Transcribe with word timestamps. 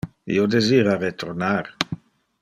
Io 0.35 0.45
desira 0.53 0.95
retornar. 1.03 1.63